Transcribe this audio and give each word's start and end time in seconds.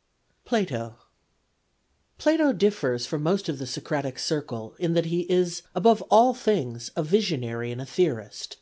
—Plato 0.50 0.96
Plato 2.18 2.52
differs 2.52 3.06
from 3.06 3.22
most 3.22 3.48
of 3.48 3.58
the 3.58 3.66
Socratic 3.66 4.18
Circle 4.18 4.74
in 4.78 4.92
that 4.92 5.06
he 5.06 5.20
is, 5.22 5.62
above 5.74 6.02
all 6.10 6.34
things, 6.34 6.90
a 6.94 7.02
visionary 7.02 7.72
and 7.72 7.80
a 7.80 7.86
theorist. 7.86 8.58